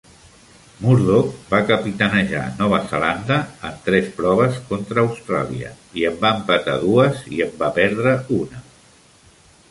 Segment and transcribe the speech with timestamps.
[0.83, 3.35] Murdoch va capitanejar Nova Zelanda
[3.69, 8.63] en tres proves contra Austràlia, i en va empatar dues i en va perdre una.